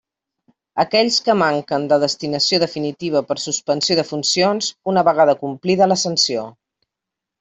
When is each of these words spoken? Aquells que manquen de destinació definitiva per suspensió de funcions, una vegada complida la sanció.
Aquells 0.83 1.17
que 1.25 1.33
manquen 1.41 1.85
de 1.91 1.99
destinació 2.03 2.59
definitiva 2.63 3.23
per 3.33 3.37
suspensió 3.43 3.99
de 4.01 4.07
funcions, 4.13 4.71
una 4.95 5.05
vegada 5.11 5.37
complida 5.45 5.91
la 5.93 5.99
sanció. 6.07 6.49